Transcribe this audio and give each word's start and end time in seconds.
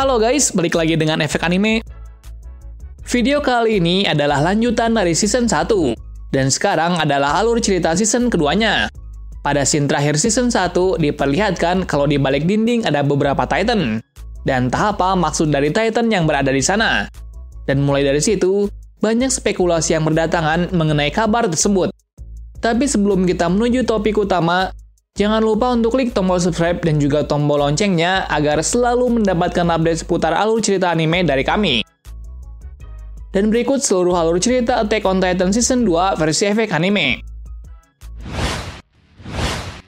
Halo 0.00 0.16
guys, 0.16 0.48
balik 0.56 0.80
lagi 0.80 0.96
dengan 0.96 1.20
efek 1.20 1.44
anime. 1.44 1.84
Video 3.04 3.44
kali 3.44 3.84
ini 3.84 4.08
adalah 4.08 4.40
lanjutan 4.40 4.96
dari 4.96 5.12
season 5.12 5.44
1, 5.44 5.92
dan 6.32 6.48
sekarang 6.48 6.96
adalah 6.96 7.36
alur 7.36 7.60
cerita 7.60 7.92
season 7.92 8.32
keduanya. 8.32 8.88
Pada 9.44 9.60
scene 9.60 9.84
terakhir 9.84 10.16
season 10.16 10.48
1, 10.48 10.96
diperlihatkan 10.96 11.84
kalau 11.84 12.08
di 12.08 12.16
balik 12.16 12.48
dinding 12.48 12.88
ada 12.88 13.04
beberapa 13.04 13.44
Titan. 13.44 14.00
Dan 14.48 14.72
tak 14.72 14.96
apa 14.96 15.12
maksud 15.20 15.52
dari 15.52 15.68
Titan 15.68 16.08
yang 16.08 16.24
berada 16.24 16.48
di 16.48 16.64
sana. 16.64 17.04
Dan 17.68 17.84
mulai 17.84 18.00
dari 18.00 18.24
situ, 18.24 18.72
banyak 19.04 19.28
spekulasi 19.28 20.00
yang 20.00 20.08
berdatangan 20.08 20.72
mengenai 20.72 21.12
kabar 21.12 21.44
tersebut. 21.44 21.92
Tapi 22.64 22.88
sebelum 22.88 23.28
kita 23.28 23.52
menuju 23.52 23.84
topik 23.84 24.16
utama, 24.16 24.72
Jangan 25.20 25.44
lupa 25.44 25.76
untuk 25.76 26.00
klik 26.00 26.16
tombol 26.16 26.40
subscribe 26.40 26.80
dan 26.80 26.96
juga 26.96 27.20
tombol 27.20 27.60
loncengnya 27.60 28.24
agar 28.32 28.64
selalu 28.64 29.20
mendapatkan 29.20 29.68
update 29.68 30.00
seputar 30.00 30.32
alur 30.32 30.64
cerita 30.64 30.88
anime 30.88 31.28
dari 31.28 31.44
kami. 31.44 31.84
Dan 33.28 33.52
berikut 33.52 33.84
seluruh 33.84 34.16
alur 34.16 34.40
cerita 34.40 34.80
Attack 34.80 35.04
on 35.04 35.20
Titan 35.20 35.52
Season 35.52 35.84
2 35.84 36.16
versi 36.16 36.48
efek 36.48 36.72
anime. 36.72 37.20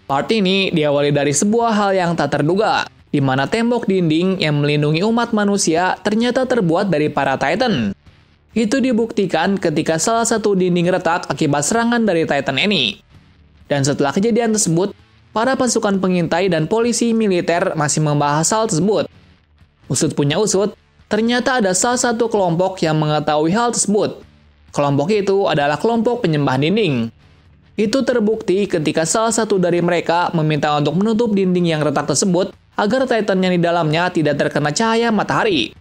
Part 0.05 0.29
ini 0.37 0.69
diawali 0.69 1.09
dari 1.17 1.33
sebuah 1.33 1.81
hal 1.81 1.97
yang 1.97 2.13
tak 2.13 2.37
terduga, 2.37 2.85
di 3.09 3.25
mana 3.25 3.49
tembok 3.49 3.89
dinding 3.89 4.37
yang 4.37 4.61
melindungi 4.61 5.01
umat 5.01 5.33
manusia 5.33 5.97
ternyata 6.05 6.45
terbuat 6.45 6.93
dari 6.93 7.09
para 7.09 7.41
Titan. 7.41 7.97
Itu 8.53 8.85
dibuktikan 8.85 9.57
ketika 9.57 9.97
salah 9.97 10.29
satu 10.29 10.53
dinding 10.53 10.93
retak 10.93 11.25
akibat 11.33 11.65
serangan 11.65 12.05
dari 12.05 12.29
Titan 12.29 12.61
ini. 12.61 13.01
Dan 13.65 13.81
setelah 13.81 14.13
kejadian 14.13 14.53
tersebut, 14.53 14.93
para 15.33 15.57
pasukan 15.57 15.99
pengintai 15.99 16.53
dan 16.53 16.69
polisi 16.69 17.17
militer 17.17 17.73
masih 17.73 18.05
membahas 18.05 18.47
hal 18.53 18.69
tersebut. 18.69 19.09
Usut 19.89 20.13
punya 20.13 20.37
usut, 20.39 20.77
ternyata 21.09 21.59
ada 21.59 21.73
salah 21.73 21.99
satu 21.99 22.29
kelompok 22.29 22.81
yang 22.85 23.01
mengetahui 23.01 23.53
hal 23.53 23.73
tersebut. 23.73 24.21
Kelompok 24.73 25.09
itu 25.13 25.49
adalah 25.49 25.77
kelompok 25.77 26.25
penyembah 26.25 26.57
dinding. 26.57 27.13
Itu 27.77 28.05
terbukti 28.05 28.69
ketika 28.69 29.09
salah 29.09 29.33
satu 29.33 29.57
dari 29.57 29.81
mereka 29.81 30.29
meminta 30.37 30.73
untuk 30.77 30.97
menutup 31.01 31.33
dinding 31.33 31.73
yang 31.73 31.81
retak 31.81 32.09
tersebut 32.09 32.53
agar 32.77 33.05
Titan 33.09 33.41
yang 33.41 33.53
di 33.53 33.61
dalamnya 33.61 34.09
tidak 34.13 34.41
terkena 34.41 34.73
cahaya 34.73 35.09
matahari. 35.13 35.73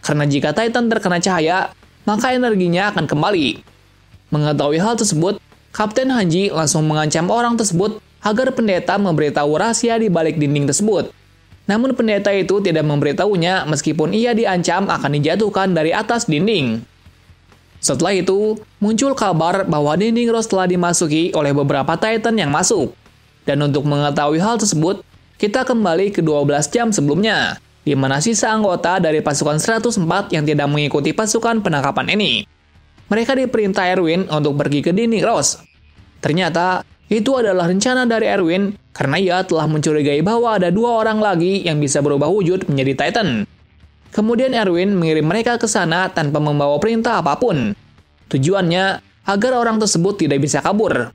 Karena 0.00 0.24
jika 0.24 0.52
Titan 0.56 0.88
terkena 0.88 1.20
cahaya, 1.20 1.72
maka 2.08 2.32
energinya 2.32 2.92
akan 2.92 3.04
kembali. 3.04 3.60
Mengetahui 4.32 4.80
hal 4.80 4.96
tersebut, 4.96 5.40
Kapten 5.72 6.08
Hanji 6.08 6.48
langsung 6.48 6.88
mengancam 6.88 7.28
orang 7.28 7.56
tersebut 7.56 8.00
agar 8.28 8.52
pendeta 8.52 9.00
memberitahu 9.00 9.56
rahasia 9.56 9.96
di 9.96 10.12
balik 10.12 10.36
dinding 10.36 10.68
tersebut. 10.68 11.08
Namun 11.64 11.96
pendeta 11.96 12.32
itu 12.32 12.60
tidak 12.60 12.84
memberitahunya 12.84 13.68
meskipun 13.68 14.12
ia 14.12 14.36
diancam 14.36 14.88
akan 14.88 15.10
dijatuhkan 15.20 15.72
dari 15.72 15.92
atas 15.92 16.28
dinding. 16.28 16.80
Setelah 17.78 18.16
itu, 18.16 18.58
muncul 18.82 19.14
kabar 19.14 19.62
bahwa 19.68 19.94
dinding 19.94 20.32
Rose 20.32 20.50
telah 20.50 20.66
dimasuki 20.66 21.30
oleh 21.36 21.54
beberapa 21.54 21.94
Titan 21.94 22.34
yang 22.34 22.50
masuk. 22.50 22.90
Dan 23.46 23.62
untuk 23.64 23.86
mengetahui 23.86 24.42
hal 24.42 24.58
tersebut, 24.58 25.00
kita 25.38 25.62
kembali 25.62 26.10
ke 26.10 26.18
12 26.18 26.72
jam 26.74 26.90
sebelumnya, 26.90 27.62
di 27.86 27.94
mana 27.94 28.18
sisa 28.18 28.50
anggota 28.50 28.98
dari 28.98 29.22
pasukan 29.22 29.62
104 29.62 30.34
yang 30.34 30.42
tidak 30.42 30.66
mengikuti 30.66 31.14
pasukan 31.14 31.62
penangkapan 31.62 32.18
ini. 32.18 32.42
Mereka 33.08 33.38
diperintah 33.38 33.88
Erwin 33.88 34.26
untuk 34.26 34.58
pergi 34.58 34.82
ke 34.82 34.90
dinding 34.90 35.22
Rose. 35.22 35.67
Ternyata, 36.18 36.82
itu 37.08 37.40
adalah 37.40 37.70
rencana 37.70 38.04
dari 38.04 38.28
Erwin 38.28 38.76
karena 38.92 39.16
ia 39.16 39.38
telah 39.46 39.64
mencurigai 39.64 40.20
bahwa 40.20 40.58
ada 40.58 40.68
dua 40.68 41.00
orang 41.00 41.22
lagi 41.22 41.64
yang 41.64 41.80
bisa 41.80 42.04
berubah 42.04 42.28
wujud 42.28 42.68
menjadi 42.68 43.08
Titan. 43.08 43.48
Kemudian 44.12 44.52
Erwin 44.52 44.92
mengirim 44.92 45.24
mereka 45.24 45.56
ke 45.56 45.64
sana 45.64 46.12
tanpa 46.12 46.36
membawa 46.42 46.76
perintah 46.76 47.22
apa 47.22 47.38
pun. 47.40 47.72
Tujuannya 48.28 49.00
agar 49.24 49.52
orang 49.56 49.80
tersebut 49.80 50.20
tidak 50.20 50.44
bisa 50.44 50.60
kabur. 50.60 51.12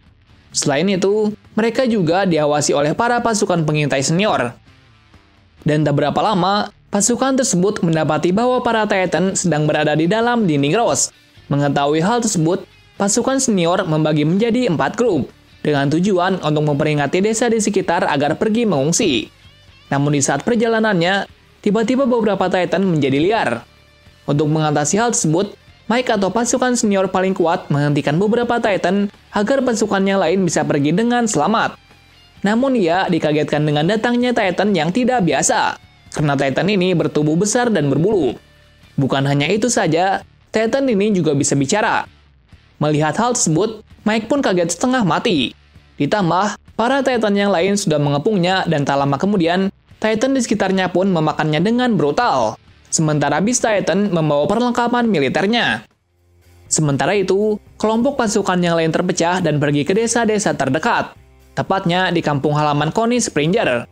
Selain 0.54 0.86
itu, 0.86 1.34
mereka 1.58 1.90
juga 1.90 2.30
diawasi 2.30 2.78
oleh 2.78 2.94
para 2.94 3.22
pasukan 3.22 3.66
pengintai 3.66 4.06
senior. 4.06 4.54
Dan 5.66 5.82
tak 5.82 5.98
berapa 5.98 6.20
lama, 6.22 6.70
pasukan 6.94 7.42
tersebut 7.42 7.82
mendapati 7.82 8.30
bahwa 8.30 8.62
para 8.62 8.86
Titan 8.86 9.34
sedang 9.34 9.66
berada 9.66 9.98
di 9.98 10.06
dalam 10.06 10.46
dinding 10.46 10.78
Rose. 10.78 11.10
Mengetahui 11.50 12.06
hal 12.06 12.22
tersebut, 12.22 12.70
pasukan 12.98 13.42
senior 13.42 13.84
membagi 13.86 14.24
menjadi 14.24 14.70
empat 14.70 14.96
grup 14.96 15.30
dengan 15.64 15.88
tujuan 15.90 16.44
untuk 16.44 16.64
memperingati 16.64 17.24
desa 17.24 17.48
di 17.48 17.58
sekitar 17.58 18.06
agar 18.06 18.36
pergi 18.36 18.68
mengungsi. 18.68 19.32
Namun 19.90 20.18
di 20.18 20.22
saat 20.22 20.44
perjalanannya, 20.44 21.26
tiba-tiba 21.64 22.04
beberapa 22.04 22.50
Titan 22.52 22.84
menjadi 22.84 23.18
liar. 23.18 23.50
Untuk 24.28 24.48
mengatasi 24.52 25.00
hal 25.00 25.16
tersebut, 25.16 25.56
Mike 25.92 26.16
atau 26.16 26.32
pasukan 26.32 26.80
senior 26.80 27.12
paling 27.12 27.36
kuat 27.36 27.68
menghentikan 27.68 28.16
beberapa 28.16 28.60
Titan 28.60 29.12
agar 29.36 29.60
pasukan 29.64 30.04
yang 30.04 30.24
lain 30.24 30.48
bisa 30.48 30.64
pergi 30.64 30.96
dengan 30.96 31.28
selamat. 31.28 31.76
Namun 32.44 32.76
ia 32.76 33.08
dikagetkan 33.08 33.64
dengan 33.64 33.88
datangnya 33.88 34.36
Titan 34.36 34.76
yang 34.76 34.92
tidak 34.92 35.24
biasa, 35.24 35.80
karena 36.12 36.36
Titan 36.36 36.68
ini 36.72 36.92
bertubuh 36.92 37.36
besar 37.40 37.72
dan 37.72 37.88
berbulu. 37.88 38.36
Bukan 39.00 39.24
hanya 39.28 39.48
itu 39.48 39.72
saja, 39.72 40.24
Titan 40.52 40.88
ini 40.88 41.12
juga 41.16 41.36
bisa 41.36 41.56
bicara. 41.56 42.08
Melihat 42.84 43.16
hal 43.16 43.32
tersebut, 43.32 43.80
Mike 44.04 44.28
pun 44.28 44.44
kaget 44.44 44.76
setengah 44.76 45.08
mati. 45.08 45.56
Ditambah, 45.96 46.60
para 46.76 47.00
Titan 47.00 47.32
yang 47.32 47.48
lain 47.48 47.80
sudah 47.80 47.96
mengepungnya 47.96 48.68
dan 48.68 48.84
tak 48.84 49.00
lama 49.00 49.16
kemudian, 49.16 49.72
Titan 50.04 50.36
di 50.36 50.44
sekitarnya 50.44 50.92
pun 50.92 51.08
memakannya 51.08 51.64
dengan 51.64 51.96
brutal. 51.96 52.60
Sementara 52.92 53.40
Beast 53.40 53.64
Titan 53.64 54.12
membawa 54.12 54.52
perlengkapan 54.52 55.08
militernya. 55.08 55.88
Sementara 56.68 57.16
itu, 57.16 57.56
kelompok 57.80 58.20
pasukan 58.20 58.60
yang 58.60 58.76
lain 58.76 58.92
terpecah 58.92 59.40
dan 59.40 59.64
pergi 59.64 59.88
ke 59.88 59.96
desa-desa 59.96 60.52
terdekat, 60.52 61.16
tepatnya 61.56 62.12
di 62.12 62.20
kampung 62.20 62.52
halaman 62.52 62.92
Connie 62.92 63.24
Springer. 63.24 63.88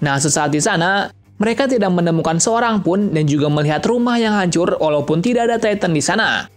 Nah, 0.00 0.16
sesaat 0.16 0.48
di 0.48 0.64
sana, 0.64 1.12
mereka 1.36 1.68
tidak 1.68 1.92
menemukan 1.92 2.40
seorang 2.40 2.80
pun 2.80 3.12
dan 3.12 3.28
juga 3.28 3.52
melihat 3.52 3.84
rumah 3.84 4.16
yang 4.16 4.32
hancur 4.32 4.80
walaupun 4.80 5.20
tidak 5.20 5.52
ada 5.52 5.58
Titan 5.60 5.92
di 5.92 6.00
sana. 6.00 6.51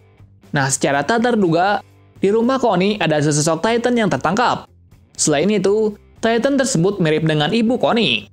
Nah, 0.55 0.71
secara 0.71 1.03
tak 1.03 1.27
terduga, 1.27 1.83
di 2.23 2.31
rumah 2.31 2.55
Connie 2.55 2.95
ada 3.03 3.19
sesosok 3.19 3.59
Titan 3.59 3.99
yang 3.99 4.07
tertangkap. 4.07 4.71
Selain 5.19 5.51
itu, 5.51 5.99
Titan 6.23 6.55
tersebut 6.55 7.03
mirip 7.03 7.27
dengan 7.27 7.51
ibu 7.51 7.75
Connie. 7.75 8.31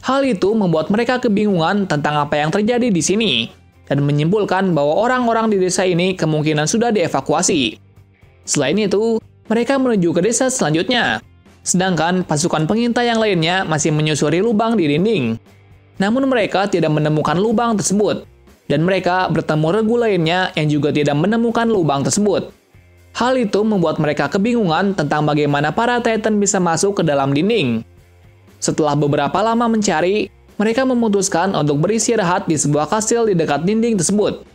Hal 0.00 0.24
itu 0.24 0.56
membuat 0.56 0.88
mereka 0.88 1.20
kebingungan 1.20 1.84
tentang 1.84 2.16
apa 2.16 2.40
yang 2.40 2.48
terjadi 2.48 2.88
di 2.88 3.02
sini, 3.04 3.32
dan 3.84 4.00
menyimpulkan 4.00 4.72
bahwa 4.72 5.04
orang-orang 5.04 5.52
di 5.52 5.60
desa 5.60 5.84
ini 5.84 6.16
kemungkinan 6.16 6.64
sudah 6.64 6.88
dievakuasi. 6.88 7.76
Selain 8.48 8.80
itu, 8.80 9.20
mereka 9.52 9.76
menuju 9.76 10.16
ke 10.16 10.24
desa 10.24 10.48
selanjutnya, 10.48 11.20
sedangkan 11.60 12.24
pasukan 12.24 12.64
pengintai 12.64 13.12
yang 13.12 13.20
lainnya 13.20 13.68
masih 13.68 13.92
menyusuri 13.92 14.40
lubang 14.40 14.80
di 14.80 14.88
dinding. 14.88 15.36
Namun 16.00 16.24
mereka 16.24 16.64
tidak 16.64 16.88
menemukan 16.88 17.36
lubang 17.36 17.76
tersebut, 17.76 18.24
dan 18.70 18.86
mereka 18.86 19.26
bertemu 19.26 19.82
regu 19.82 19.96
lainnya 19.98 20.54
yang 20.54 20.70
juga 20.70 20.94
tidak 20.94 21.18
menemukan 21.18 21.66
lubang 21.66 22.06
tersebut. 22.06 22.54
Hal 23.18 23.34
itu 23.34 23.66
membuat 23.66 23.98
mereka 23.98 24.30
kebingungan 24.30 24.94
tentang 24.94 25.26
bagaimana 25.26 25.74
para 25.74 25.98
Titan 25.98 26.38
bisa 26.38 26.62
masuk 26.62 27.02
ke 27.02 27.02
dalam 27.02 27.34
dinding. 27.34 27.82
Setelah 28.62 28.94
beberapa 28.94 29.42
lama 29.42 29.66
mencari, 29.66 30.30
mereka 30.54 30.86
memutuskan 30.86 31.50
untuk 31.58 31.82
beristirahat 31.82 32.46
di 32.46 32.54
sebuah 32.54 32.86
kastil 32.86 33.26
di 33.26 33.34
dekat 33.34 33.66
dinding 33.66 33.98
tersebut. 33.98 34.46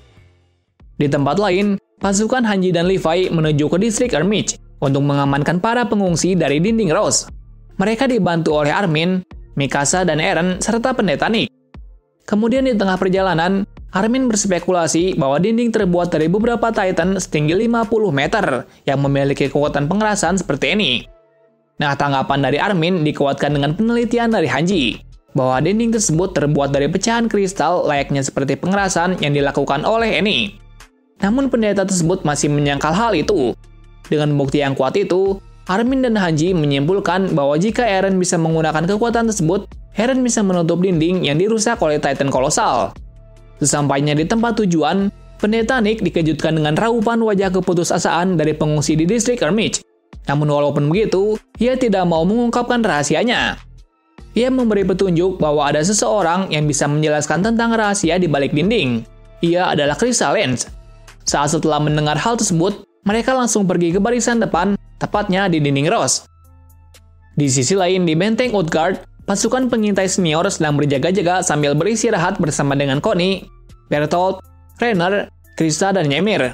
Di 0.96 1.12
tempat 1.12 1.36
lain, 1.36 1.76
pasukan 2.00 2.48
Hanji 2.48 2.72
dan 2.72 2.88
Levi 2.88 3.28
menuju 3.28 3.68
ke 3.68 3.78
distrik 3.82 4.16
Ermich 4.16 4.56
untuk 4.80 5.04
mengamankan 5.04 5.60
para 5.60 5.84
pengungsi 5.84 6.40
dari 6.40 6.64
dinding 6.64 6.96
Rose. 6.96 7.28
Mereka 7.76 8.08
dibantu 8.08 8.56
oleh 8.56 8.72
Armin, 8.72 9.20
Mikasa, 9.60 10.08
dan 10.08 10.24
Eren, 10.24 10.64
serta 10.64 10.96
pendeta 10.96 11.28
Nick. 11.28 11.52
Kemudian 12.24 12.64
di 12.64 12.72
tengah 12.72 12.96
perjalanan, 12.96 13.68
Armin 13.96 14.28
berspekulasi 14.28 15.16
bahwa 15.16 15.40
dinding 15.40 15.72
terbuat 15.72 16.12
dari 16.12 16.28
beberapa 16.28 16.68
Titan 16.68 17.16
setinggi 17.16 17.56
50 17.64 18.12
meter 18.12 18.68
yang 18.84 19.00
memiliki 19.00 19.48
kekuatan 19.48 19.88
pengerasan 19.88 20.36
seperti 20.36 20.76
ini. 20.76 20.92
Nah, 21.80 21.96
tanggapan 21.96 22.44
dari 22.44 22.60
Armin 22.60 23.08
dikuatkan 23.08 23.56
dengan 23.56 23.72
penelitian 23.72 24.36
dari 24.36 24.52
Hanji, 24.52 25.00
bahwa 25.32 25.64
dinding 25.64 25.96
tersebut 25.96 26.36
terbuat 26.36 26.76
dari 26.76 26.92
pecahan 26.92 27.32
kristal 27.32 27.88
layaknya 27.88 28.20
seperti 28.20 28.60
pengerasan 28.60 29.16
yang 29.24 29.32
dilakukan 29.32 29.88
oleh 29.88 30.20
Eni. 30.20 30.60
Namun 31.24 31.48
pendeta 31.48 31.88
tersebut 31.88 32.28
masih 32.28 32.52
menyangkal 32.52 32.92
hal 32.92 33.16
itu. 33.16 33.56
Dengan 34.12 34.36
bukti 34.36 34.60
yang 34.60 34.76
kuat 34.76 35.00
itu, 35.00 35.40
Armin 35.72 36.04
dan 36.04 36.20
Hanji 36.20 36.52
menyimpulkan 36.52 37.32
bahwa 37.32 37.56
jika 37.56 37.88
Eren 37.88 38.20
bisa 38.20 38.36
menggunakan 38.36 38.84
kekuatan 38.84 39.32
tersebut, 39.32 39.72
Eren 39.96 40.20
bisa 40.20 40.44
menutup 40.44 40.84
dinding 40.84 41.24
yang 41.24 41.40
dirusak 41.40 41.80
oleh 41.80 41.96
Titan 41.96 42.28
kolosal. 42.28 42.92
Sesampainya 43.60 44.12
di 44.18 44.28
tempat 44.28 44.60
tujuan, 44.60 45.08
pendeta 45.40 45.80
Nick 45.80 46.04
dikejutkan 46.04 46.60
dengan 46.60 46.76
raupan 46.76 47.24
wajah 47.24 47.52
keputusasaan 47.54 48.36
dari 48.36 48.52
pengungsi 48.52 49.00
di 49.00 49.08
distrik 49.08 49.44
Ermich. 49.44 49.80
Namun 50.26 50.50
walaupun 50.50 50.90
begitu, 50.90 51.38
ia 51.62 51.78
tidak 51.78 52.04
mau 52.10 52.26
mengungkapkan 52.26 52.82
rahasianya. 52.82 53.62
ia 54.36 54.52
memberi 54.52 54.84
petunjuk 54.84 55.40
bahwa 55.40 55.64
ada 55.72 55.80
seseorang 55.80 56.52
yang 56.52 56.68
bisa 56.68 56.92
menjelaskan 56.92 57.40
tentang 57.40 57.72
rahasia 57.72 58.20
di 58.20 58.28
balik 58.28 58.52
dinding. 58.52 59.08
Ia 59.40 59.72
adalah 59.72 59.96
Crystal 59.96 60.36
Lens. 60.36 60.68
Saat 61.24 61.56
setelah 61.56 61.80
mendengar 61.80 62.20
hal 62.20 62.36
tersebut, 62.36 62.84
mereka 63.08 63.32
langsung 63.32 63.64
pergi 63.64 63.96
ke 63.96 64.00
barisan 64.04 64.44
depan, 64.44 64.76
tepatnya 65.00 65.48
di 65.48 65.64
dinding 65.64 65.88
Rose. 65.88 66.28
Di 67.40 67.48
sisi 67.48 67.80
lain, 67.80 68.04
di 68.04 68.12
benteng 68.12 68.52
Utgard, 68.52 69.00
pasukan 69.26 69.68
pengintai 69.68 70.06
senior 70.06 70.46
sedang 70.54 70.78
berjaga-jaga 70.78 71.42
sambil 71.42 71.74
beristirahat 71.74 72.38
bersama 72.38 72.78
dengan 72.78 73.02
Connie, 73.02 73.46
Bertolt, 73.90 74.42
Renner, 74.78 75.30
Krista, 75.58 75.90
dan 75.94 76.10
Ymir. 76.10 76.54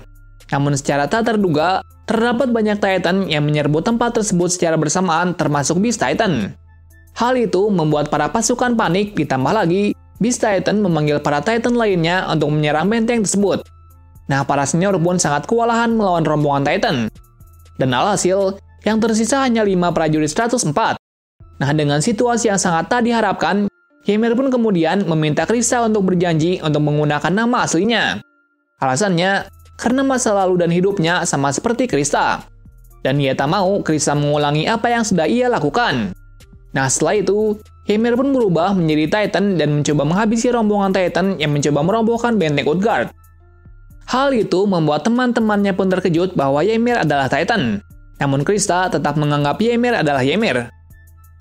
Namun 0.52 0.76
secara 0.76 1.08
tak 1.08 1.32
terduga, 1.32 1.84
terdapat 2.08 2.52
banyak 2.52 2.80
Titan 2.80 3.28
yang 3.28 3.48
menyerbu 3.48 3.84
tempat 3.84 4.20
tersebut 4.20 4.52
secara 4.52 4.76
bersamaan 4.76 5.36
termasuk 5.36 5.80
Beast 5.80 6.00
Titan. 6.00 6.56
Hal 7.16 7.36
itu 7.36 7.68
membuat 7.68 8.08
para 8.08 8.32
pasukan 8.32 8.76
panik, 8.76 9.16
ditambah 9.16 9.52
lagi, 9.52 9.92
Beast 10.20 10.44
Titan 10.44 10.80
memanggil 10.80 11.20
para 11.20 11.44
Titan 11.44 11.76
lainnya 11.76 12.28
untuk 12.32 12.52
menyerang 12.52 12.88
benteng 12.88 13.24
tersebut. 13.24 13.68
Nah, 14.32 14.48
para 14.48 14.64
senior 14.64 14.96
pun 14.96 15.20
sangat 15.20 15.44
kewalahan 15.44 15.92
melawan 15.92 16.24
rombongan 16.24 16.64
Titan. 16.64 16.96
Dan 17.76 17.92
alhasil, 17.92 18.62
yang 18.86 19.02
tersisa 19.02 19.42
hanya 19.42 19.66
5 19.66 19.92
prajurit 19.92 20.30
104. 20.30 21.01
Nah, 21.62 21.78
dengan 21.78 22.02
situasi 22.02 22.50
yang 22.50 22.58
sangat 22.58 22.90
tak 22.90 23.06
diharapkan, 23.06 23.70
Ymir 24.10 24.34
pun 24.34 24.50
kemudian 24.50 25.06
meminta 25.06 25.46
Krista 25.46 25.86
untuk 25.86 26.10
berjanji 26.10 26.58
untuk 26.58 26.82
menggunakan 26.82 27.30
nama 27.30 27.70
aslinya. 27.70 28.18
Alasannya, 28.82 29.46
karena 29.78 30.02
masa 30.02 30.34
lalu 30.34 30.58
dan 30.58 30.74
hidupnya 30.74 31.22
sama 31.30 31.54
seperti 31.54 31.86
Krista. 31.86 32.42
Dan 33.06 33.22
ia 33.22 33.38
tak 33.38 33.54
mau 33.54 33.78
Krista 33.86 34.18
mengulangi 34.18 34.66
apa 34.66 34.90
yang 34.90 35.06
sudah 35.06 35.30
ia 35.30 35.46
lakukan. 35.54 36.18
Nah 36.74 36.86
setelah 36.90 37.22
itu, 37.22 37.62
Ymir 37.86 38.18
pun 38.18 38.34
berubah 38.34 38.74
menjadi 38.74 39.22
Titan 39.22 39.62
dan 39.62 39.82
mencoba 39.82 40.02
menghabisi 40.02 40.50
rombongan 40.50 40.98
Titan 40.98 41.38
yang 41.38 41.54
mencoba 41.54 41.86
merobohkan 41.86 42.42
benteng 42.42 42.66
Utgard. 42.66 43.14
Hal 44.10 44.34
itu 44.34 44.66
membuat 44.66 45.06
teman-temannya 45.06 45.78
pun 45.78 45.94
terkejut 45.94 46.34
bahwa 46.34 46.66
Ymir 46.66 47.06
adalah 47.06 47.30
Titan. 47.30 47.86
Namun 48.18 48.42
Krista 48.42 48.90
tetap 48.90 49.14
menganggap 49.14 49.62
Ymir 49.62 49.98
adalah 50.02 50.26
Ymir. 50.26 50.81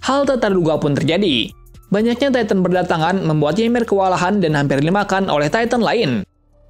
Hal 0.00 0.24
tak 0.24 0.40
terduga 0.44 0.80
pun 0.80 0.96
terjadi. 0.96 1.52
Banyaknya 1.90 2.30
Titan 2.30 2.62
berdatangan 2.62 3.18
membuat 3.20 3.58
Ymir 3.58 3.82
kewalahan 3.82 4.38
dan 4.38 4.54
hampir 4.54 4.78
dimakan 4.78 5.26
oleh 5.26 5.50
Titan 5.50 5.82
lain. 5.82 6.22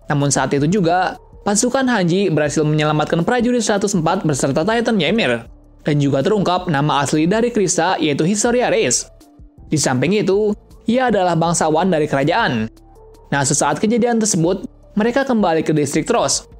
Namun 0.08 0.32
saat 0.32 0.50
itu 0.56 0.66
juga, 0.66 1.20
pasukan 1.44 1.86
Hanji 1.86 2.32
berhasil 2.32 2.64
menyelamatkan 2.64 3.22
prajurit 3.22 3.62
104 3.62 4.26
beserta 4.26 4.64
Titan 4.64 4.96
Ymir 4.96 5.44
dan 5.84 5.96
juga 6.00 6.20
terungkap 6.24 6.66
nama 6.68 7.04
asli 7.04 7.28
dari 7.28 7.52
Krista 7.52 8.00
yaitu 8.00 8.24
Historia 8.24 8.72
Reis. 8.72 9.06
Di 9.70 9.78
samping 9.78 10.16
itu, 10.18 10.50
ia 10.90 11.12
adalah 11.12 11.38
bangsawan 11.38 11.86
dari 11.86 12.10
kerajaan. 12.10 12.66
Nah, 13.30 13.42
sesaat 13.46 13.78
kejadian 13.78 14.18
tersebut, 14.18 14.66
mereka 14.98 15.22
kembali 15.22 15.62
ke 15.62 15.70
distrik 15.70 16.08
Tros. 16.08 16.50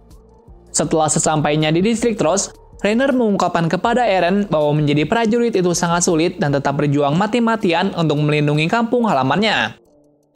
Setelah 0.70 1.10
sesampainya 1.10 1.74
di 1.74 1.82
distrik 1.82 2.14
Tros, 2.14 2.54
Rainer 2.80 3.12
mengungkapkan 3.12 3.68
kepada 3.68 4.08
Eren 4.08 4.48
bahwa 4.48 4.80
menjadi 4.80 5.04
prajurit 5.04 5.52
itu 5.52 5.76
sangat 5.76 6.00
sulit 6.08 6.40
dan 6.40 6.56
tetap 6.56 6.80
berjuang 6.80 7.12
mati-matian 7.12 7.92
untuk 7.92 8.16
melindungi 8.24 8.72
kampung 8.72 9.04
halamannya. 9.04 9.76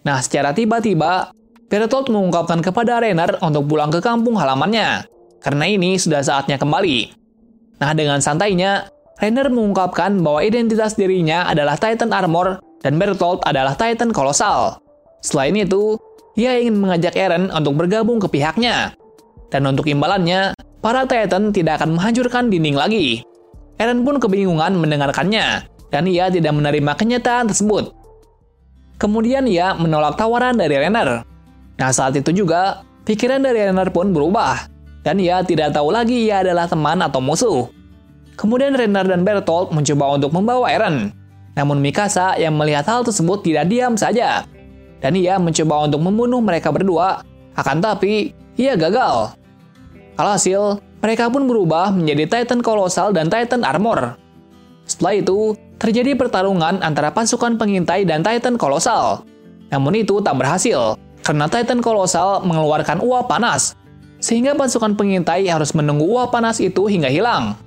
Nah, 0.05 0.19
secara 0.21 0.53
tiba-tiba, 0.53 1.33
Bertolt 1.75 2.07
mengungkapkan 2.07 2.63
kepada 2.63 3.03
Rainer 3.03 3.35
untuk 3.43 3.67
pulang 3.67 3.91
ke 3.91 3.99
kampung 3.99 4.39
halamannya, 4.39 5.11
karena 5.43 5.65
ini 5.67 5.99
sudah 5.99 6.23
saatnya 6.23 6.55
kembali. 6.55 7.11
Nah, 7.83 7.91
dengan 7.99 8.23
santainya, 8.23 8.87
Rainer 9.19 9.51
mengungkapkan 9.51 10.23
bahwa 10.23 10.39
identitas 10.47 10.95
dirinya 10.95 11.51
adalah 11.51 11.75
Titan 11.75 12.15
Armor 12.15 12.63
dan 12.79 12.95
Bertolt 12.95 13.43
adalah 13.43 13.75
Titan 13.75 14.15
Kolosal. 14.15 14.79
Selain 15.19 15.57
itu, 15.59 15.99
ia 16.39 16.55
ingin 16.63 16.79
mengajak 16.79 17.19
Eren 17.19 17.51
untuk 17.51 17.75
bergabung 17.75 18.23
ke 18.23 18.31
pihaknya. 18.31 18.95
Dan 19.51 19.67
untuk 19.67 19.91
imbalannya, 19.91 20.54
para 20.85 21.09
Titan 21.09 21.49
tidak 21.49 21.81
akan 21.81 21.97
menghancurkan 21.97 22.53
dinding 22.53 22.77
lagi. 22.77 23.25
Eren 23.81 24.05
pun 24.05 24.21
kebingungan 24.21 24.77
mendengarkannya, 24.77 25.65
dan 25.89 26.05
ia 26.05 26.29
tidak 26.29 26.53
menerima 26.53 26.93
kenyataan 26.93 27.49
tersebut. 27.49 27.97
Kemudian 29.01 29.49
ia 29.49 29.73
menolak 29.73 30.21
tawaran 30.21 30.61
dari 30.61 30.77
Renner. 30.77 31.25
Nah 31.81 31.91
saat 31.91 32.13
itu 32.21 32.31
juga, 32.37 32.85
pikiran 33.09 33.41
dari 33.41 33.65
Renner 33.65 33.89
pun 33.89 34.13
berubah 34.13 34.75
dan 35.05 35.21
ia 35.21 35.45
tidak 35.45 35.77
tahu 35.77 35.93
lagi 35.93 36.27
ia 36.27 36.41
adalah 36.41 36.65
teman 36.65 36.99
atau 37.05 37.21
musuh. 37.21 37.69
Kemudian 38.35 38.75
Renner 38.75 39.07
dan 39.07 39.23
Bertolt 39.23 39.71
mencoba 39.71 40.19
untuk 40.19 40.33
membawa 40.35 40.67
Eren. 40.73 41.13
Namun 41.55 41.79
Mikasa 41.79 42.35
yang 42.35 42.59
melihat 42.59 42.83
hal 42.91 43.07
tersebut 43.07 43.47
tidak 43.47 43.71
diam 43.71 43.95
saja. 43.95 44.43
Dan 44.99 45.15
ia 45.15 45.39
mencoba 45.39 45.87
untuk 45.87 46.03
membunuh 46.03 46.43
mereka 46.43 46.75
berdua, 46.75 47.23
akan 47.55 47.79
tapi 47.79 48.35
ia 48.59 48.75
gagal. 48.75 49.37
Alhasil, 50.15 50.79
mereka 51.03 51.27
pun 51.27 51.51
berubah 51.51 51.91
menjadi 51.91 52.25
Titan 52.31 52.63
Kolosal 52.63 53.11
dan 53.11 53.27
Titan 53.27 53.67
Armor. 53.67 54.15
Setelah 54.87 55.15
itu, 55.19 55.59
terjadi 55.83 56.15
pertarungan 56.15 56.81
antara 56.81 57.11
pasukan 57.11 57.59
pengintai 57.59 58.07
dan 58.07 58.23
Titan 58.23 58.55
Kolosal. 58.55 59.27
Namun 59.75 59.99
itu 59.99 60.23
tak 60.23 60.39
berhasil, 60.39 60.95
karena 61.27 61.51
Titan 61.51 61.83
Kolosal 61.83 62.47
mengeluarkan 62.47 63.03
uap 63.03 63.27
panas 63.27 63.75
sehingga 64.25 64.57
pasukan 64.57 64.97
pengintai 64.97 65.45
harus 65.53 65.77
menunggu 65.77 66.09
uap 66.09 66.33
panas 66.33 66.57
itu 66.57 66.89
hingga 66.89 67.13
hilang. 67.13 67.61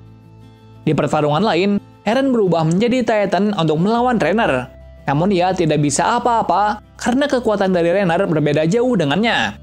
Di 0.82 0.98
pertarungan 0.98 1.46
lain, 1.46 1.78
Eren 2.08 2.34
berubah 2.34 2.66
menjadi 2.66 3.04
Titan 3.04 3.54
untuk 3.54 3.78
melawan 3.78 4.18
Renner. 4.18 4.72
Namun 5.06 5.30
ia 5.30 5.54
tidak 5.54 5.84
bisa 5.84 6.18
apa-apa 6.18 6.80
karena 6.98 7.30
kekuatan 7.30 7.76
dari 7.76 7.94
Renner 7.94 8.26
berbeda 8.26 8.64
jauh 8.66 8.96
dengannya. 8.96 9.54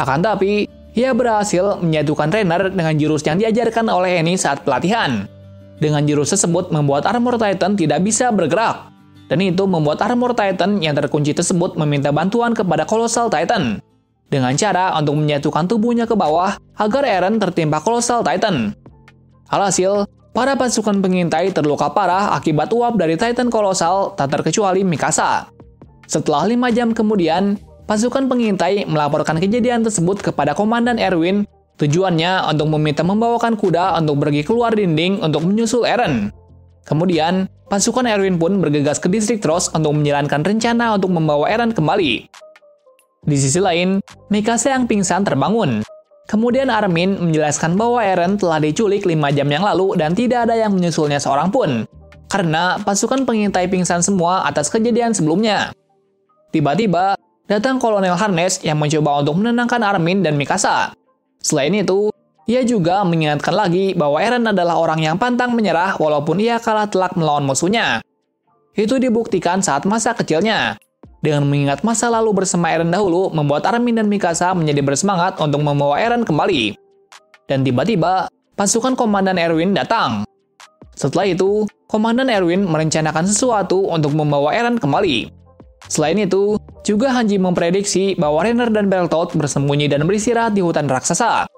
Akan 0.00 0.24
tapi, 0.24 0.66
ia 0.94 1.10
berhasil 1.10 1.82
menyatukan 1.82 2.30
Renner 2.30 2.70
dengan 2.70 2.94
jurus 2.94 3.26
yang 3.26 3.42
diajarkan 3.42 3.90
oleh 3.90 4.22
Eni 4.22 4.38
saat 4.38 4.62
pelatihan. 4.62 5.26
Dengan 5.82 6.06
jurus 6.06 6.30
tersebut 6.30 6.70
membuat 6.70 7.02
Armor 7.10 7.34
Titan 7.34 7.74
tidak 7.74 8.00
bisa 8.06 8.30
bergerak. 8.30 8.94
Dan 9.26 9.42
itu 9.42 9.66
membuat 9.66 9.98
Armor 10.06 10.38
Titan 10.38 10.78
yang 10.78 10.94
terkunci 10.94 11.34
tersebut 11.34 11.74
meminta 11.74 12.14
bantuan 12.14 12.54
kepada 12.54 12.86
Colossal 12.86 13.26
Titan 13.26 13.82
dengan 14.30 14.54
cara 14.54 14.94
untuk 14.94 15.18
menyatukan 15.18 15.66
tubuhnya 15.66 16.06
ke 16.06 16.14
bawah 16.14 16.54
agar 16.78 17.02
Eren 17.02 17.42
tertimpa 17.42 17.82
Colossal 17.82 18.22
Titan. 18.22 18.74
Alhasil, 19.50 20.06
para 20.30 20.54
pasukan 20.54 21.02
pengintai 21.02 21.50
terluka 21.50 21.90
parah 21.90 22.38
akibat 22.38 22.70
uap 22.70 22.94
dari 22.94 23.18
Titan 23.18 23.50
Colossal 23.50 24.14
tak 24.14 24.30
terkecuali 24.30 24.86
Mikasa. 24.86 25.50
Setelah 26.06 26.46
lima 26.46 26.68
jam 26.70 26.92
kemudian, 26.92 27.56
pasukan 27.84 28.28
pengintai 28.28 28.88
melaporkan 28.88 29.36
kejadian 29.40 29.84
tersebut 29.84 30.20
kepada 30.24 30.56
Komandan 30.56 30.96
Erwin 30.96 31.44
Tujuannya 31.74 32.54
untuk 32.54 32.70
meminta 32.70 33.02
membawakan 33.02 33.58
kuda 33.58 33.98
untuk 33.98 34.22
pergi 34.22 34.46
keluar 34.46 34.70
dinding 34.78 35.18
untuk 35.18 35.42
menyusul 35.42 35.82
Eren. 35.82 36.30
Kemudian, 36.86 37.50
pasukan 37.66 38.06
Erwin 38.06 38.38
pun 38.38 38.62
bergegas 38.62 39.02
ke 39.02 39.10
distrik 39.10 39.42
Tros 39.42 39.74
untuk 39.74 39.90
menjalankan 39.90 40.46
rencana 40.46 40.94
untuk 40.94 41.10
membawa 41.10 41.50
Eren 41.50 41.74
kembali. 41.74 42.30
Di 43.26 43.36
sisi 43.40 43.58
lain, 43.58 43.98
Mikasa 44.30 44.70
yang 44.70 44.86
pingsan 44.86 45.26
terbangun. 45.26 45.82
Kemudian 46.30 46.70
Armin 46.70 47.18
menjelaskan 47.18 47.74
bahwa 47.74 47.98
Eren 48.06 48.38
telah 48.38 48.62
diculik 48.62 49.02
5 49.02 49.34
jam 49.34 49.50
yang 49.50 49.66
lalu 49.66 49.98
dan 49.98 50.14
tidak 50.14 50.46
ada 50.46 50.54
yang 50.54 50.70
menyusulnya 50.70 51.18
seorang 51.18 51.50
pun. 51.50 51.90
Karena 52.30 52.78
pasukan 52.86 53.26
pengintai 53.26 53.66
pingsan 53.66 53.98
semua 53.98 54.46
atas 54.46 54.70
kejadian 54.70 55.10
sebelumnya. 55.10 55.74
Tiba-tiba, 56.54 57.18
datang 57.44 57.76
Kolonel 57.76 58.16
Harness 58.16 58.64
yang 58.64 58.80
mencoba 58.80 59.20
untuk 59.20 59.40
menenangkan 59.40 59.80
Armin 59.84 60.24
dan 60.24 60.36
Mikasa. 60.40 60.96
Selain 61.44 61.72
itu, 61.76 62.08
ia 62.48 62.64
juga 62.64 63.04
mengingatkan 63.04 63.52
lagi 63.52 63.92
bahwa 63.92 64.20
Eren 64.20 64.44
adalah 64.48 64.80
orang 64.80 65.00
yang 65.00 65.16
pantang 65.20 65.52
menyerah 65.52 65.96
walaupun 66.00 66.40
ia 66.40 66.60
kalah 66.60 66.88
telak 66.88 67.16
melawan 67.16 67.44
musuhnya. 67.44 68.00
Itu 68.74 68.96
dibuktikan 68.96 69.60
saat 69.60 69.84
masa 69.84 70.16
kecilnya. 70.16 70.80
Dengan 71.24 71.48
mengingat 71.48 71.80
masa 71.80 72.12
lalu 72.12 72.44
bersama 72.44 72.68
Eren 72.68 72.92
dahulu, 72.92 73.32
membuat 73.32 73.64
Armin 73.64 73.96
dan 73.96 74.12
Mikasa 74.12 74.52
menjadi 74.52 74.84
bersemangat 74.84 75.40
untuk 75.40 75.64
membawa 75.64 75.96
Eren 75.96 76.20
kembali. 76.20 76.76
Dan 77.48 77.64
tiba-tiba, 77.64 78.28
pasukan 78.56 78.92
Komandan 78.92 79.40
Erwin 79.40 79.72
datang. 79.72 80.28
Setelah 80.92 81.32
itu, 81.32 81.64
Komandan 81.88 82.28
Erwin 82.28 82.68
merencanakan 82.68 83.24
sesuatu 83.24 83.88
untuk 83.88 84.12
membawa 84.12 84.52
Eren 84.52 84.76
kembali. 84.76 85.43
Selain 85.88 86.16
itu, 86.16 86.56
juga 86.84 87.12
Hanji 87.12 87.36
memprediksi 87.36 88.16
bahwa 88.16 88.44
Renner 88.44 88.68
dan 88.72 88.88
Bertolt 88.88 89.36
bersembunyi 89.36 89.88
dan 89.88 90.04
beristirahat 90.04 90.56
di 90.56 90.64
hutan 90.64 90.88
raksasa. 90.88 91.48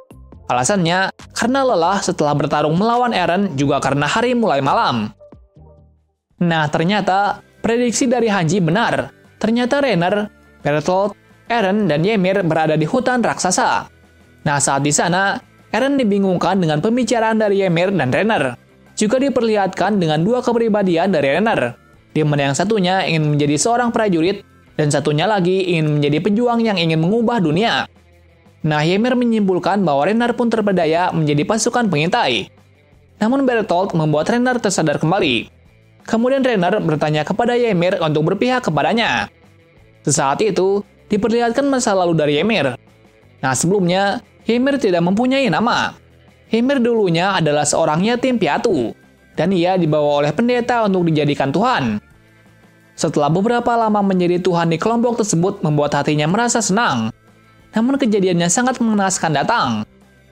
Alasannya, 0.46 1.10
karena 1.34 1.60
lelah 1.66 1.98
setelah 1.98 2.34
bertarung 2.38 2.78
melawan 2.78 3.10
Eren 3.10 3.58
juga 3.58 3.82
karena 3.82 4.06
hari 4.06 4.38
mulai 4.38 4.62
malam. 4.62 5.10
Nah, 6.38 6.70
ternyata 6.70 7.42
prediksi 7.64 8.06
dari 8.06 8.30
Hanji 8.30 8.62
benar. 8.62 9.10
Ternyata 9.42 9.82
Renner, 9.82 10.30
Bertolt, 10.62 11.18
Eren, 11.50 11.90
dan 11.90 12.06
Ymir 12.06 12.46
berada 12.46 12.78
di 12.78 12.86
hutan 12.86 13.22
raksasa. 13.22 13.90
Nah, 14.46 14.58
saat 14.62 14.86
di 14.86 14.94
sana, 14.94 15.38
Eren 15.74 15.98
dibingungkan 15.98 16.62
dengan 16.62 16.78
pembicaraan 16.78 17.42
dari 17.42 17.66
Ymir 17.66 17.90
dan 17.94 18.14
Renner. 18.14 18.54
Juga 18.94 19.18
diperlihatkan 19.20 19.98
dengan 19.98 20.22
dua 20.22 20.40
kepribadian 20.40 21.10
dari 21.10 21.36
Renner. 21.36 21.85
Di 22.16 22.24
mana 22.24 22.48
yang 22.48 22.56
satunya 22.56 23.04
ingin 23.04 23.36
menjadi 23.36 23.60
seorang 23.60 23.92
prajurit 23.92 24.40
dan 24.80 24.88
satunya 24.88 25.28
lagi 25.28 25.76
ingin 25.76 26.00
menjadi 26.00 26.24
pejuang 26.24 26.64
yang 26.64 26.80
ingin 26.80 26.96
mengubah 26.96 27.44
dunia. 27.44 27.84
Nah, 28.64 28.80
Ymir 28.80 29.12
menyimpulkan 29.12 29.84
bahwa 29.84 30.08
Renard 30.08 30.32
pun 30.32 30.48
terpedaya 30.48 31.12
menjadi 31.12 31.44
pasukan 31.44 31.92
pengintai. 31.92 32.48
Namun 33.20 33.44
Bertolt 33.44 33.92
membuat 33.92 34.32
Renard 34.32 34.64
tersadar 34.64 34.96
kembali. 34.96 35.52
Kemudian 36.08 36.40
Renard 36.40 36.80
bertanya 36.82 37.22
kepada 37.22 37.52
Ymir 37.52 38.00
untuk 38.00 38.32
berpihak 38.32 38.64
kepadanya. 38.64 39.28
Sesaat 40.02 40.40
itu, 40.42 40.82
diperlihatkan 41.12 41.68
masa 41.68 41.94
lalu 41.94 42.16
dari 42.16 42.34
Ymir. 42.40 42.74
Nah, 43.44 43.52
sebelumnya, 43.54 44.24
Ymir 44.48 44.82
tidak 44.82 45.04
mempunyai 45.04 45.46
nama. 45.46 45.94
Ymir 46.50 46.78
dulunya 46.78 47.38
adalah 47.38 47.66
seorang 47.66 48.02
yatim 48.06 48.38
piatu, 48.38 48.94
dan 49.34 49.50
ia 49.50 49.74
dibawa 49.74 50.22
oleh 50.22 50.32
pendeta 50.34 50.86
untuk 50.86 51.06
dijadikan 51.10 51.50
Tuhan. 51.50 51.98
Setelah 52.96 53.28
beberapa 53.28 53.76
lama 53.76 54.00
menjadi 54.00 54.40
Tuhan 54.40 54.72
di 54.72 54.80
kelompok 54.80 55.20
tersebut 55.20 55.60
membuat 55.60 55.92
hatinya 56.00 56.24
merasa 56.24 56.64
senang. 56.64 57.12
Namun 57.76 58.00
kejadiannya 58.00 58.48
sangat 58.48 58.80
mengenaskan 58.80 59.36
datang. 59.36 59.68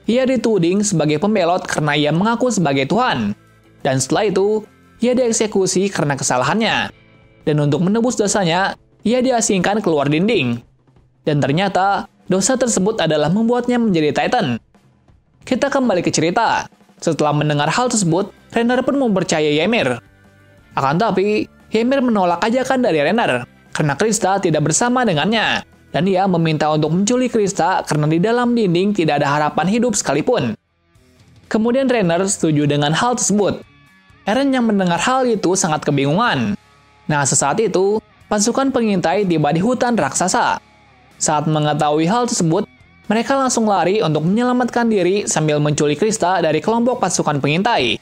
Ia 0.09 0.25
dituding 0.25 0.81
sebagai 0.81 1.21
pembelot 1.21 1.69
karena 1.69 1.93
ia 1.93 2.09
mengaku 2.09 2.49
sebagai 2.49 2.89
Tuhan. 2.89 3.37
Dan 3.85 4.01
setelah 4.01 4.33
itu, 4.33 4.65
ia 4.97 5.13
dieksekusi 5.13 5.93
karena 5.93 6.17
kesalahannya. 6.17 6.89
Dan 7.45 7.61
untuk 7.61 7.85
menebus 7.85 8.17
dosanya, 8.17 8.73
ia 9.05 9.21
diasingkan 9.21 9.85
keluar 9.85 10.09
dinding. 10.09 10.57
Dan 11.21 11.37
ternyata, 11.37 12.09
dosa 12.25 12.57
tersebut 12.57 12.97
adalah 12.97 13.29
membuatnya 13.29 13.77
menjadi 13.77 14.09
Titan. 14.09 14.57
Kita 15.45 15.69
kembali 15.69 16.01
ke 16.01 16.09
cerita. 16.09 16.65
Setelah 16.97 17.37
mendengar 17.37 17.69
hal 17.69 17.93
tersebut, 17.93 18.33
Renner 18.49 18.81
pun 18.81 18.97
mempercayai 18.97 19.61
Ymir. 19.61 20.01
Akan 20.73 20.97
tapi, 20.97 21.45
Ymir 21.75 21.99
menolak 21.99 22.39
ajakan 22.39 22.79
dari 22.79 23.03
Renner 23.03 23.43
karena 23.75 23.99
Krista 23.99 24.39
tidak 24.39 24.71
bersama 24.71 25.03
dengannya, 25.03 25.67
dan 25.91 26.07
ia 26.07 26.23
meminta 26.23 26.71
untuk 26.71 26.95
menculik 26.95 27.35
Krista 27.35 27.83
karena 27.83 28.07
di 28.07 28.23
dalam 28.23 28.55
dinding 28.55 28.95
tidak 28.95 29.19
ada 29.19 29.27
harapan 29.35 29.67
hidup 29.67 29.91
sekalipun. 29.91 30.55
Kemudian 31.51 31.91
Renner 31.91 32.23
setuju 32.31 32.63
dengan 32.63 32.95
hal 32.95 33.19
tersebut. 33.19 33.59
Eren 34.23 34.55
yang 34.55 34.71
mendengar 34.71 35.03
hal 35.03 35.27
itu 35.27 35.51
sangat 35.59 35.83
kebingungan. 35.83 36.55
Nah, 37.11 37.21
sesaat 37.27 37.59
itu, 37.59 37.99
pasukan 38.31 38.71
pengintai 38.71 39.27
tiba 39.27 39.51
di 39.51 39.59
hutan 39.59 39.99
raksasa. 39.99 40.63
Saat 41.19 41.45
mengetahui 41.45 42.07
hal 42.07 42.25
tersebut, 42.25 42.65
mereka 43.11 43.35
langsung 43.35 43.67
lari 43.67 43.99
untuk 43.99 44.23
menyelamatkan 44.23 44.87
diri 44.87 45.27
sambil 45.27 45.59
menculik 45.59 45.99
Krista 45.99 46.39
dari 46.39 46.63
kelompok 46.63 47.03
pasukan 47.03 47.43
pengintai. 47.43 47.99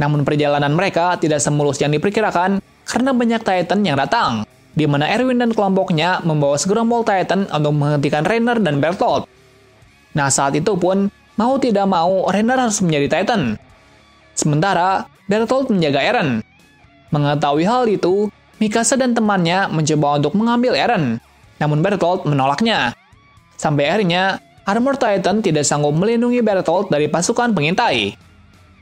Namun 0.00 0.24
perjalanan 0.24 0.72
mereka 0.72 1.14
tidak 1.20 1.38
semulus 1.38 1.78
yang 1.78 1.92
diperkirakan 1.92 2.58
karena 2.84 3.10
banyak 3.16 3.40
Titan 3.40 3.80
yang 3.82 3.96
datang, 3.96 4.44
di 4.76 4.84
mana 4.84 5.08
Erwin 5.08 5.40
dan 5.40 5.50
kelompoknya 5.54 6.20
membawa 6.22 6.58
segerombol 6.60 7.02
Titan 7.06 7.48
untuk 7.48 7.74
menghentikan 7.74 8.26
Rainer 8.26 8.58
dan 8.60 8.82
Bertolt. 8.82 9.24
Nah, 10.14 10.28
saat 10.30 10.54
itu 10.54 10.78
pun, 10.78 11.10
mau 11.34 11.58
tidak 11.58 11.86
mau, 11.90 12.28
Rainer 12.30 12.58
harus 12.58 12.78
menjadi 12.84 13.20
Titan. 13.20 13.58
Sementara, 14.34 15.06
Bertolt 15.30 15.72
menjaga 15.72 16.04
Eren. 16.04 16.44
Mengetahui 17.10 17.64
hal 17.64 17.86
itu, 17.88 18.28
Mikasa 18.58 18.94
dan 18.94 19.14
temannya 19.14 19.66
mencoba 19.70 20.18
untuk 20.22 20.34
mengambil 20.38 20.78
Eren, 20.78 21.18
namun 21.58 21.82
Bertolt 21.82 22.26
menolaknya. 22.26 22.94
Sampai 23.58 23.90
akhirnya, 23.90 24.42
Armor 24.66 24.98
Titan 24.98 25.42
tidak 25.42 25.66
sanggup 25.66 25.94
melindungi 25.94 26.42
Bertolt 26.42 26.90
dari 26.90 27.06
pasukan 27.06 27.54
pengintai. 27.54 28.14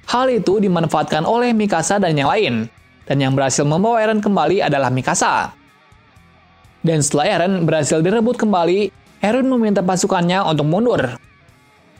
Hal 0.09 0.26
itu 0.28 0.59
dimanfaatkan 0.59 1.23
oleh 1.23 1.54
Mikasa 1.54 2.02
dan 2.02 2.16
yang 2.18 2.28
lain, 2.28 2.66
dan 3.06 3.18
yang 3.18 3.35
berhasil 3.35 3.66
membawa 3.66 4.02
Eren 4.02 4.23
kembali 4.23 4.62
adalah 4.62 4.90
Mikasa. 4.90 5.50
Dan 6.82 6.99
setelah 6.99 7.26
Eren 7.38 7.62
berhasil 7.62 8.02
direbut 8.02 8.38
kembali, 8.38 8.90
Eren 9.23 9.47
meminta 9.47 9.82
pasukannya 9.82 10.42
untuk 10.42 10.66
mundur. 10.66 11.14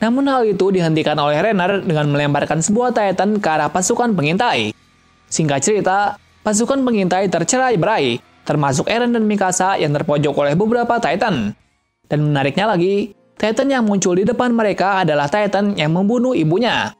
Namun 0.03 0.27
hal 0.27 0.43
itu 0.43 0.67
dihentikan 0.67 1.15
oleh 1.15 1.39
Renner 1.39 1.79
dengan 1.79 2.11
melemparkan 2.11 2.59
sebuah 2.59 2.91
Titan 2.91 3.39
ke 3.39 3.47
arah 3.47 3.71
pasukan 3.71 4.11
pengintai. 4.11 4.75
Singkat 5.31 5.59
cerita, 5.63 6.19
pasukan 6.43 6.83
pengintai 6.83 7.31
tercerai-berai, 7.31 8.19
termasuk 8.43 8.91
Eren 8.91 9.15
dan 9.15 9.23
Mikasa 9.23 9.79
yang 9.79 9.95
terpojok 9.95 10.35
oleh 10.35 10.53
beberapa 10.59 10.99
Titan. 10.99 11.55
Dan 12.11 12.19
menariknya 12.27 12.67
lagi, 12.67 13.15
Titan 13.39 13.71
yang 13.71 13.87
muncul 13.87 14.19
di 14.19 14.27
depan 14.27 14.51
mereka 14.51 15.07
adalah 15.07 15.31
Titan 15.31 15.79
yang 15.79 15.95
membunuh 15.95 16.35
ibunya. 16.35 16.91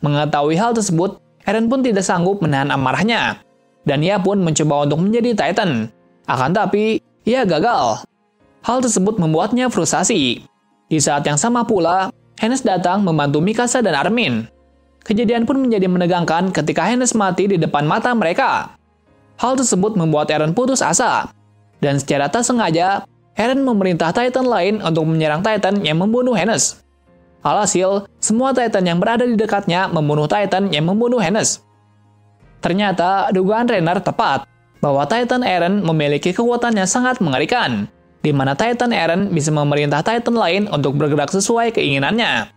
Mengetahui 0.00 0.56
hal 0.56 0.72
tersebut, 0.72 1.20
Eren 1.44 1.68
pun 1.68 1.84
tidak 1.84 2.08
sanggup 2.08 2.40
menahan 2.40 2.72
amarahnya 2.72 3.45
dan 3.86 4.02
ia 4.02 4.18
pun 4.18 4.42
mencoba 4.42 4.84
untuk 4.84 5.00
menjadi 5.00 5.32
Titan. 5.32 5.88
Akan 6.26 6.50
tapi, 6.50 6.98
ia 7.22 7.46
gagal. 7.46 8.02
Hal 8.66 8.78
tersebut 8.82 9.16
membuatnya 9.22 9.70
frustasi. 9.70 10.42
Di 10.90 10.98
saat 10.98 11.22
yang 11.22 11.38
sama 11.38 11.62
pula, 11.62 12.10
Hennes 12.36 12.66
datang 12.66 13.06
membantu 13.06 13.38
Mikasa 13.38 13.80
dan 13.80 13.94
Armin. 13.94 14.50
Kejadian 15.06 15.46
pun 15.46 15.62
menjadi 15.62 15.86
menegangkan 15.86 16.50
ketika 16.50 16.82
Hennes 16.82 17.14
mati 17.14 17.46
di 17.46 17.56
depan 17.56 17.86
mata 17.86 18.10
mereka. 18.10 18.74
Hal 19.38 19.54
tersebut 19.54 19.94
membuat 19.94 20.28
Eren 20.34 20.50
putus 20.50 20.82
asa. 20.82 21.30
Dan 21.78 22.02
secara 22.02 22.26
tak 22.26 22.42
sengaja, 22.42 23.06
Eren 23.38 23.62
memerintah 23.62 24.10
Titan 24.10 24.50
lain 24.50 24.82
untuk 24.82 25.06
menyerang 25.06 25.46
Titan 25.46 25.78
yang 25.86 26.02
membunuh 26.02 26.34
Hennes. 26.34 26.82
Alhasil, 27.46 28.10
semua 28.18 28.50
Titan 28.50 28.82
yang 28.82 28.98
berada 28.98 29.22
di 29.22 29.38
dekatnya 29.38 29.86
membunuh 29.86 30.26
Titan 30.26 30.74
yang 30.74 30.90
membunuh 30.90 31.22
Hennes. 31.22 31.62
Ternyata 32.66 33.30
dugaan 33.30 33.70
Renner 33.70 34.02
tepat, 34.02 34.42
bahwa 34.82 35.06
Titan 35.06 35.46
Eren 35.46 35.86
memiliki 35.86 36.34
kekuatan 36.34 36.74
yang 36.74 36.90
sangat 36.90 37.22
mengerikan, 37.22 37.86
di 38.26 38.34
mana 38.34 38.58
Titan 38.58 38.90
Eren 38.90 39.30
bisa 39.30 39.54
memerintah 39.54 40.02
Titan 40.02 40.34
lain 40.34 40.66
untuk 40.74 40.98
bergerak 40.98 41.30
sesuai 41.30 41.70
keinginannya. 41.70 42.50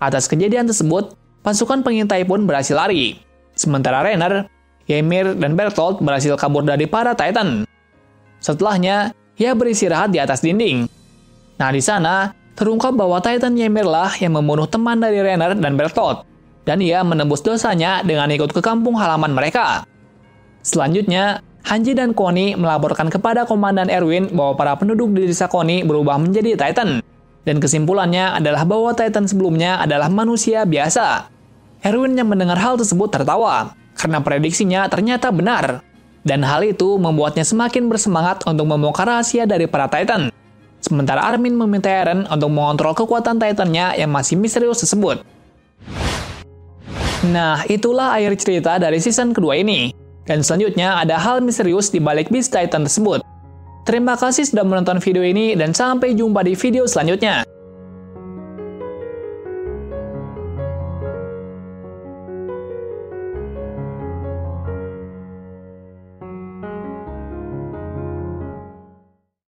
Atas 0.00 0.24
kejadian 0.24 0.64
tersebut, 0.64 1.12
pasukan 1.44 1.84
pengintai 1.84 2.24
pun 2.24 2.48
berhasil 2.48 2.72
lari. 2.72 3.20
Sementara 3.52 4.00
Renner, 4.00 4.48
Ymir, 4.88 5.36
dan 5.36 5.52
Bertolt 5.52 6.00
berhasil 6.00 6.32
kabur 6.40 6.64
dari 6.64 6.88
para 6.88 7.12
Titan. 7.12 7.68
Setelahnya, 8.40 9.12
ia 9.36 9.52
beristirahat 9.52 10.16
di 10.16 10.18
atas 10.18 10.40
dinding. 10.40 10.88
Nah, 11.60 11.68
di 11.68 11.84
sana, 11.84 12.32
terungkap 12.56 12.96
bahwa 12.96 13.20
Titan 13.20 13.52
Ymir 13.52 13.84
lah 13.84 14.16
yang 14.16 14.32
membunuh 14.32 14.64
teman 14.64 14.96
dari 14.96 15.20
Renner 15.20 15.52
dan 15.52 15.76
Bertolt 15.76 16.31
dan 16.62 16.78
ia 16.78 17.02
menembus 17.02 17.42
dosanya 17.42 18.02
dengan 18.06 18.30
ikut 18.30 18.54
ke 18.54 18.60
kampung 18.62 18.94
halaman 18.98 19.34
mereka. 19.34 19.86
Selanjutnya, 20.62 21.42
Hanji 21.62 21.94
dan 21.94 22.10
Koni 22.10 22.58
melaporkan 22.58 23.06
kepada 23.06 23.46
Komandan 23.46 23.86
Erwin 23.86 24.30
bahwa 24.34 24.58
para 24.58 24.74
penduduk 24.74 25.14
di 25.14 25.30
desa 25.30 25.46
Koni 25.46 25.86
berubah 25.86 26.18
menjadi 26.18 26.58
Titan. 26.58 27.02
Dan 27.42 27.58
kesimpulannya 27.58 28.38
adalah 28.38 28.62
bahwa 28.62 28.94
Titan 28.94 29.26
sebelumnya 29.26 29.82
adalah 29.82 30.06
manusia 30.06 30.62
biasa. 30.62 31.26
Erwin 31.82 32.14
yang 32.14 32.30
mendengar 32.30 32.58
hal 32.58 32.78
tersebut 32.78 33.10
tertawa, 33.10 33.74
karena 33.98 34.22
prediksinya 34.22 34.86
ternyata 34.86 35.34
benar. 35.34 35.82
Dan 36.22 36.46
hal 36.46 36.62
itu 36.62 36.94
membuatnya 37.02 37.42
semakin 37.42 37.90
bersemangat 37.90 38.46
untuk 38.46 38.62
membongkar 38.70 39.10
rahasia 39.10 39.42
dari 39.42 39.66
para 39.66 39.90
Titan. 39.90 40.30
Sementara 40.78 41.26
Armin 41.26 41.58
meminta 41.58 41.90
Eren 41.90 42.26
untuk 42.30 42.50
mengontrol 42.50 42.94
kekuatan 42.94 43.42
Titannya 43.42 43.98
yang 43.98 44.10
masih 44.10 44.38
misterius 44.38 44.82
tersebut. 44.86 45.26
Nah, 47.30 47.62
itulah 47.70 48.18
akhir 48.18 48.34
cerita 48.42 48.82
dari 48.82 48.98
season 48.98 49.30
kedua 49.30 49.54
ini. 49.54 49.94
Dan 50.26 50.42
selanjutnya 50.42 50.98
ada 50.98 51.14
hal 51.18 51.38
misterius 51.38 51.90
di 51.94 52.02
balik 52.02 52.34
Beast 52.34 52.50
Titan 52.50 52.82
tersebut. 52.82 53.22
Terima 53.86 54.18
kasih 54.18 54.46
sudah 54.46 54.66
menonton 54.66 54.98
video 54.98 55.22
ini 55.22 55.54
dan 55.54 55.70
sampai 55.70 56.18
jumpa 56.18 56.42
di 56.42 56.58
video 56.58 56.86
selanjutnya. 56.86 57.46